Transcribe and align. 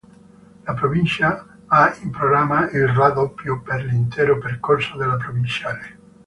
La 0.65 0.73
provincia 0.73 1.45
ha 1.67 1.95
in 2.01 2.09
programma 2.09 2.67
il 2.71 2.87
raddoppio 2.87 3.61
per 3.61 3.85
l'intero 3.85 4.39
percorso 4.39 4.97
della 4.97 5.15
provinciale. 5.17 5.97